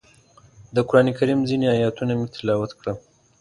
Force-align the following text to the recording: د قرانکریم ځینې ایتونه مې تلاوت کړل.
د 0.75 0.77
قرانکریم 0.89 1.39
ځینې 1.49 1.65
ایتونه 1.71 2.13
مې 2.19 2.27
تلاوت 2.35 2.71
کړل. 2.79 2.97